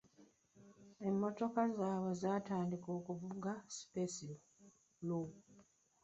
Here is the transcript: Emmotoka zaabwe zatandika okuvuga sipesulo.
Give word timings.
Emmotoka 1.07 1.61
zaabwe 1.77 2.11
zatandika 2.21 2.87
okuvuga 2.99 3.51
sipesulo. 3.75 5.19